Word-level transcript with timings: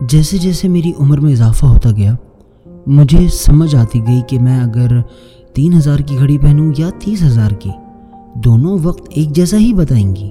جیسے 0.00 0.38
جیسے 0.38 0.68
میری 0.68 0.92
عمر 0.98 1.20
میں 1.20 1.32
اضافہ 1.32 1.66
ہوتا 1.66 1.90
گیا، 1.90 2.14
مجھے 2.86 3.28
سمجھ 3.28 3.76
آتی 3.76 4.06
گئی 4.06 4.20
کہ 4.28 4.38
میں 4.38 4.60
اگر 4.60 4.88
تین 5.54 5.72
ہزار 5.72 5.98
کی 5.98 6.18
گھڑی 6.18 6.38
پہنوں 6.38 6.72
یا 6.78 6.90
تیس 6.98 7.22
ہزار 7.22 7.50
کی، 7.50 7.70
دونوں 8.34 8.78
وقت 8.82 9.02
ایک 9.10 9.28
جیسا 9.28 9.56
ہی 9.56 9.74
بتائیں 9.74 10.16
گی۔ 10.16 10.30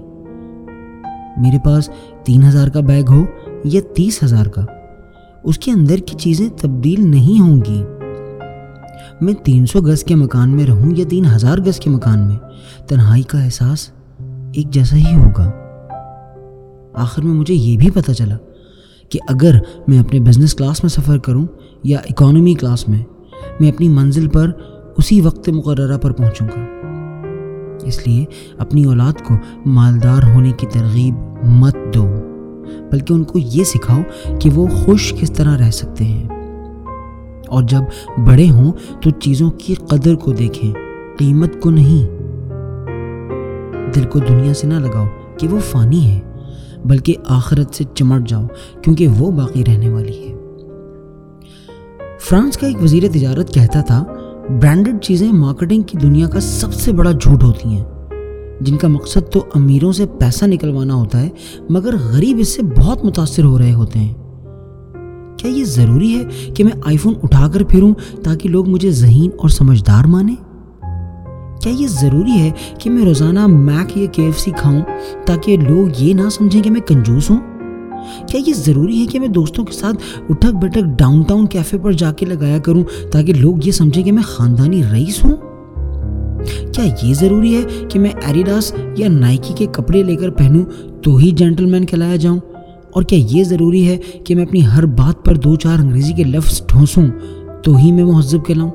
میرے 1.38 1.58
پاس 1.64 1.90
تین 2.24 2.44
ہزار 2.44 2.68
کا 2.68 2.80
بیگ 2.80 3.04
ہو 3.10 3.26
یا 3.64 3.82
تیس 3.96 4.24
ہزار 4.24 4.46
کا، 4.46 4.66
اس 5.44 5.58
کے 5.58 5.72
اندر 5.72 5.98
کی 5.98 6.18
چیزیں 6.18 6.50
تبدیل 6.62 7.10
نہیں 7.10 7.42
ہوں 7.42 7.62
گی۔ 7.68 7.84
میں 9.22 9.34
تین 9.34 9.66
سو 9.66 9.82
گز 9.82 10.04
کے 10.04 10.16
مکان 10.16 10.50
میں 10.50 10.66
رہوں 10.66 10.92
یا 10.96 11.06
تین 11.10 11.26
ہزار 11.26 11.58
گز 11.58 11.80
کے 11.80 11.90
مکان 11.90 12.20
میں، 12.20 12.36
تنہائی 12.88 13.24
کا 13.24 13.44
احساس 13.44 13.90
ایک 14.54 14.72
جیسا 14.72 14.96
ہی 14.96 15.16
ہوگا۔ 15.16 15.52
آخر 16.94 17.22
میں 17.22 17.34
مجھے 17.34 17.54
یہ 17.54 17.78
بھی 17.78 17.90
پتہ 17.90 18.12
چلا 18.12 18.38
کہ 19.10 19.20
اگر 19.28 19.56
میں 19.88 20.00
اپنے 20.00 20.20
بزنس 20.20 20.56
کلاس 20.56 20.84
میں 20.84 20.90
سفر 20.90 21.18
کروں 21.18 21.46
یا 21.84 22.00
اکانومی 22.10 22.54
کلاس 22.54 22.90
میں 22.90 23.04
میں 23.60 23.72
اپنی 23.72 23.90
منزل 23.90 24.28
پر 24.28 24.52
اسی 24.98 25.22
وقت 25.22 25.50
مقررہ 25.50 25.98
پر 25.98 26.12
پہنچوں 26.12 26.48
گا۔ 26.48 26.62
اس 27.84 28.08
لیے 28.08 28.26
اپنی 28.58 28.84
اولاد 28.84 29.14
کو 29.24 29.34
مالدار 29.66 30.24
ہونے 30.36 30.52
کی 30.52 30.68
ترغیب 30.68 31.16
مت 31.44 31.76
دو، 31.94 32.08
بلکہ 32.92 33.14
ان 33.14 33.24
کو 33.24 33.40
یہ 33.40 33.64
سکھاؤ 33.64 34.02
کہ 34.40 34.50
وہ 34.50 34.68
خوش 34.68 35.14
کس 35.20 35.32
طرح 35.32 35.58
رہ 35.58 35.72
سکتے 35.72 36.04
ہیں۔ 36.04 36.30
اور 37.48 37.64
جب 37.64 37.82
بڑے 38.18 38.50
ہوں 38.50 38.72
تو 39.02 39.10
چیزوں 39.10 39.52
کی 39.52 39.74
قدر 39.74 40.16
کو 40.16 40.32
دیکھیں، 40.32 40.74
قیمت 41.18 41.62
کو 41.62 41.70
نہیں۔ 41.70 42.16
دل 43.96 44.04
کو 44.04 44.20
دنیا 44.20 44.54
سے 44.54 44.68
نہ 44.68 44.74
لگاؤ 44.74 45.06
کہ 45.38 45.48
وہ 45.48 45.60
فانی 45.60 46.12
ہے 46.12 46.20
بلکہ 46.88 47.16
آخرت 47.28 47.76
سے 47.76 47.84
چمٹ 47.94 48.28
جاؤ، 48.28 48.46
کیونکہ 48.82 49.08
وہ 49.08 49.32
باقی 49.32 49.64
رہنے 49.68 49.90
والی 49.90 50.28
ہے۔ 50.28 50.36
فرانس 52.22 52.58
کا 52.58 52.68
ایک 52.68 52.84
وزیر 52.84 53.04
تجارت 53.12 53.54
کہتا 53.54 53.82
تھا 53.82 54.04
برانڈڈ 54.62 55.04
چیزیں 55.04 55.32
مارکیٹنگ 55.32 55.82
کی 55.82 55.98
دنیا 55.98 56.30
کا 56.30 56.40
سب 56.40 56.74
سے 56.74 56.92
بڑا 56.92 57.12
جھوٹ 57.12 57.44
ہوتی 57.44 57.70
ہیں۔ 57.70 57.84
جن 58.62 58.78
کا 58.78 58.88
مقصد 58.88 59.32
تو 59.32 59.44
امیروں 59.56 59.92
سے 59.92 60.06
پیسہ 60.20 60.46
نکلوانا 60.46 60.94
ہوتا 60.94 61.22
ہے، 61.22 61.30
مگر 61.70 61.96
غریب 62.04 62.38
اس 62.40 62.48
سے 62.48 62.62
بہت 62.62 63.06
متاثر 63.06 63.44
ہو 63.44 63.58
رہے 63.58 63.74
ہوتے 63.74 64.00
ہیں۔ 64.00 64.14
کیا 65.38 65.50
یہ 65.50 65.64
ضروری 65.64 66.16
ہے 66.16 66.52
کہ 66.54 66.64
میں 66.64 66.72
آئی 66.86 66.98
فون 66.98 67.14
اٹھا 67.24 67.48
کر 67.48 67.64
پھروں 67.64 67.94
تاکہ 68.24 68.50
لوگ 68.50 68.70
مجھے 68.70 68.92
ذہین 68.92 69.30
اور 69.38 69.50
سمجھدار 69.50 70.06
مانیں؟ 70.06 70.55
کیا 71.66 71.74
یہ 71.80 71.88
ضروری 71.88 72.32
ہے 72.32 72.52
کہ 72.80 72.90
میں 72.90 73.06
روزانہ 73.06 73.48
میک 73.48 73.98
یا 73.98 74.06
کے 74.12 74.26
ایف 74.26 74.40
سی 74.40 74.52
کھاؤں 74.52 74.82
تاکہ 75.26 75.58
لوگ 75.58 75.88
یہ 75.98 76.14
نہ 76.14 76.30
سمجھیں 76.30 76.62
کہ 76.62 76.72
میں 76.72 76.82
کنجوس 76.82 77.30
ہوں؟ 77.30 77.38
کیا 78.28 78.42
یہ 78.48 78.54
ضروری 78.54 79.02
ہے 79.02 79.06
کہ 79.06 79.20
میں 79.20 79.28
دوستوں 79.28 79.66
کے 79.66 79.74
ساتھ 79.74 79.98
اٹھک 80.30 80.54
بٹک 80.54 80.84
ڈاؤن 80.98 81.22
ٹاؤن 81.22 81.48
کیفے 81.48 81.78
پر 81.78 81.92
جا 81.92 82.12
کے 82.12 82.26
لگایا 82.26 82.58
کروں 82.58 82.84
تاکہ 83.12 83.34
لوگ 83.34 83.56
یہ 83.64 83.72
سمجھیں 83.72 84.04
کہ 84.04 84.12
میں 84.12 84.24
خاندانی 84.24 84.82
رئیس 84.92 85.26
ہوں؟ 85.26 85.36
کیا 86.74 86.86
یہ 87.04 87.14
ضروری 87.14 87.56
ہے 87.56 87.62
کہ 87.90 88.00
میں 88.00 88.12
ایڈیڈاس 88.28 88.74
یا 88.98 89.08
نائکی 89.10 89.54
کے 89.58 89.66
کپڑے 89.72 90.04
لے 90.04 90.16
کر 90.16 90.30
پہنوں 90.30 90.66
تو 91.04 91.16
ہی 91.16 91.32
جینٹل 91.32 91.66
مین 91.66 91.86
کہلایا 91.86 92.16
جاؤں؟ 92.16 92.40
اور 92.92 93.04
کیا 93.04 93.38
یہ 93.38 93.44
ضروری 93.44 93.88
ہے 93.88 93.98
کہ 94.24 94.36
میں 94.36 94.46
اپنی 94.46 94.66
ہر 94.66 94.86
بات 94.86 95.26
پر 95.26 95.36
دو 95.36 95.56
چار 95.56 95.80
انگریزی 95.80 96.14
کے 96.14 96.24
لفظ 96.24 96.62
ڈھونسوں 96.68 97.06
تو 97.64 97.76
ہی 97.76 97.92
میں 97.92 98.04
مہذب 98.04 98.46
کہلاؤں؟ 98.46 98.72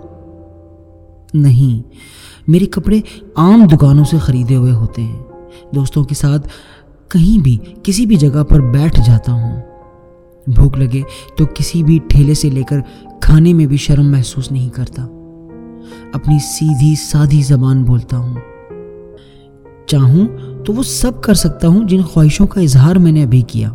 نہیں۔ 1.35 1.91
میرے 2.49 2.67
کپڑے 2.67 3.01
عام 3.37 3.65
دکانوں 3.73 4.05
سے 4.05 4.19
خریدے 4.19 4.57
ہوئے 4.57 4.73
ہوتے 4.73 5.03
ہیں۔ 5.03 5.23
دوستوں 5.75 6.05
کے 6.05 6.15
ساتھ 6.15 6.49
کہیں 7.09 7.43
بھی، 7.43 7.57
کسی 7.83 8.07
بھی 8.07 8.17
جگہ 8.17 8.45
پر 8.45 8.61
بیٹھ 8.61 9.01
جاتا 9.07 9.33
ہوں۔ 9.33 9.61
بھوک 10.47 10.79
لگے 10.79 11.03
تو 11.37 11.47
کسی 11.55 11.83
بھی 11.83 11.99
ٹھیلے 12.09 12.35
سے 12.35 12.51
لے 12.51 12.63
کر 12.63 12.77
کھانے 13.21 13.53
میں 13.53 13.67
بھی 13.67 13.77
شرم 13.77 14.11
محسوس 14.11 14.53
نہیں 14.53 14.69
کرتا۔ 14.69 15.03
اپنی 16.13 16.39
سیدھی 16.39 16.95
سادھی 16.95 17.43
زبان 17.43 17.85
بولتا 17.85 18.19
ہوں۔ 18.19 18.35
چاہوں 19.87 20.27
تو 20.65 20.73
وہ 20.73 20.83
سب 20.83 21.23
کر 21.23 21.35
سکتا 21.35 21.69
ہوں 21.69 21.89
جن 21.89 22.03
خواہشوں 22.03 22.47
کا 22.47 22.61
اظہار 22.61 22.97
میں 22.97 23.13
نے 23.13 23.23
ابھی 23.23 23.43
کیا۔ 23.43 23.73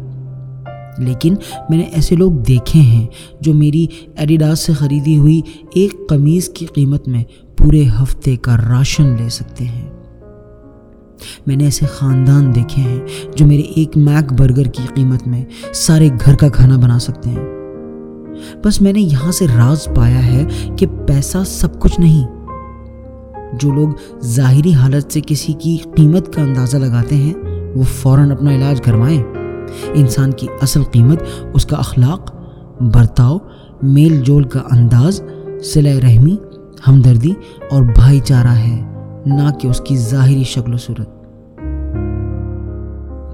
لیکن 0.98 1.34
میں 1.70 1.78
نے 1.78 1.84
ایسے 1.84 2.16
لوگ 2.16 2.32
دیکھے 2.32 2.80
ہیں 2.80 3.08
جو 3.42 3.54
میری 3.54 3.88
ایڈیڈاس 4.16 4.60
سے 4.60 4.74
خریدی 4.74 5.18
ہوئی 5.18 5.42
ایک 5.74 6.10
قمیض 6.10 6.50
کی 6.50 6.66
قیمت 6.66 7.08
میں 7.08 7.24
پورے 7.66 7.84
ہفتے 8.02 8.36
کا 8.36 8.58
راشن 8.58 9.04
لے 9.04 9.30
سکتے 9.30 9.66
ہیں۔ 9.66 9.90
میں 11.48 11.56
نے 11.56 11.64
ایسے 11.64 11.86
خاندان 11.86 12.56
دیکھے 12.56 12.82
ہیں 12.82 13.00
جو 13.36 13.46
میرے 13.46 13.62
ایک 13.62 13.98
میک 13.98 14.34
برگر 14.34 14.64
کی 14.64 14.84
قیمت 14.96 15.28
میں 15.28 15.46
سارے 15.74 16.10
گھر 16.26 16.36
کا 16.36 16.50
کھانا 16.50 16.78
بنا 16.78 17.00
سکتے 17.00 17.30
ہیں۔ 17.30 17.44
بس 18.64 18.82
میں 18.82 18.94
نے 18.94 19.02
یہاں 19.02 19.32
سے 19.32 19.46
راز 19.48 19.88
پایا 19.96 20.26
ہے 20.26 20.46
کہ 20.78 20.88
پیسہ 21.08 21.38
سب 21.46 21.80
کچھ 21.80 22.00
نہیں۔ 22.00 22.28
جو 23.60 23.74
لوگ 23.74 23.90
ظاہری 24.26 24.74
حالت 24.74 25.14
سے 25.14 25.22
کسی 25.28 25.54
کی 25.54 25.78
قیمت 25.96 26.34
کا 26.34 26.42
اندازہ 26.42 26.78
لگاتے 26.78 27.16
ہیں، 27.16 27.34
وہ 27.76 27.84
فوراً 27.84 28.32
اپنا 28.32 28.56
علاج 28.56 28.82
کروائیں۔ 28.82 29.24
انسان 29.94 30.32
کی 30.32 30.48
اصل 30.62 30.84
قیمت 30.84 31.24
اس 31.54 31.66
کا 31.66 31.78
اخلاق، 31.78 32.36
برتاؤ، 32.82 33.38
میل 33.82 34.22
جول 34.22 34.44
کا 34.44 34.62
انداز 34.72 35.22
صلح 35.64 36.00
رحمی 36.04 36.36
ہمدردی 36.88 37.34
اور 37.72 37.84
بھائی 37.84 38.20
چارہ 38.20 38.48
ہے، 38.48 38.82
نہ 39.26 39.54
کہ 39.62 39.68
اس 39.68 39.82
کی 39.82 39.98
ظاہری 39.98 40.44
شکل 40.44 40.74
و 40.74 40.78
صورت۔ 40.78 41.10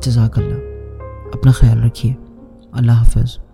جزاک 0.04 0.38
اللہ۔ 0.38 0.56
اپنا 1.34 1.52
خیال 1.52 1.84
رکھیے۔ 1.84 2.14
اللہ 2.72 2.92
حافظ۔ 2.92 3.51